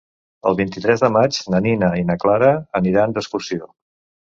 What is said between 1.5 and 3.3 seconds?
na Nina i na Clara aniran